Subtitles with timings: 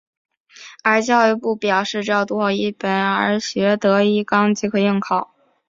[0.83, 5.31] 而教育部表示只要读好一本而学得一纲即可应考。